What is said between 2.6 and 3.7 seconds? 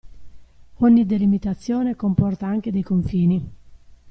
dei confini.